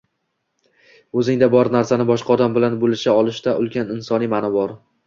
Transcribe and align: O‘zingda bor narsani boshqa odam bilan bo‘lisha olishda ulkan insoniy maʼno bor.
O‘zingda 1.21 1.51
bor 1.57 1.69
narsani 1.75 2.09
boshqa 2.13 2.35
odam 2.39 2.59
bilan 2.59 2.79
bo‘lisha 2.87 3.17
olishda 3.21 3.57
ulkan 3.65 3.97
insoniy 3.99 4.35
maʼno 4.37 4.57
bor. 4.61 4.81